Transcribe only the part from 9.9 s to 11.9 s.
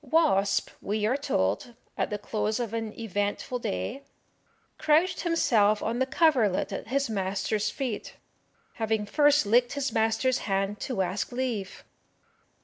master's hand to ask leave."